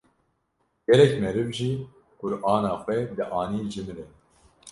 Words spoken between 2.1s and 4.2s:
Qu’rana xwe dianîn ji min re.